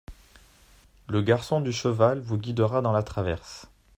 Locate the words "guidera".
2.39-2.81